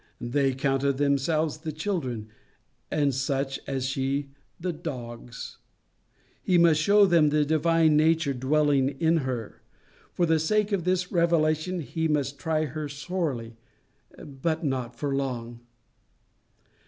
They 0.19 0.55
counted 0.55 0.97
themselves 0.97 1.59
the 1.59 1.71
children, 1.71 2.29
and 2.89 3.13
such 3.13 3.59
as 3.67 3.85
she 3.85 4.31
the 4.59 4.73
dogs. 4.73 5.59
He 6.41 6.57
must 6.57 6.81
show 6.81 7.05
them 7.05 7.29
the 7.29 7.45
divine 7.45 7.97
nature 7.97 8.33
dwelling 8.33 8.99
in 8.99 9.17
her. 9.17 9.61
For 10.11 10.25
the 10.25 10.39
sake 10.39 10.71
of 10.71 10.85
this 10.85 11.11
revelation 11.11 11.81
he 11.81 12.07
must 12.07 12.39
try 12.39 12.65
her 12.65 12.89
sorely, 12.89 13.57
but 14.17 14.63
not 14.63 14.95
for 14.95 15.15
long. 15.15 15.59